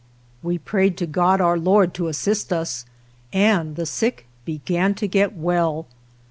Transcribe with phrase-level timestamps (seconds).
[0.41, 2.85] We prayed to God our Lord to assist us,
[3.31, 5.85] and the sick began to get well.